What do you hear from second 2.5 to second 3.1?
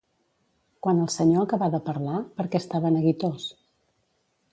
què estava